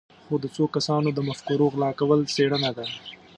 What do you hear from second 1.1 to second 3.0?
د مفکورو غلا کول څېړنه ده.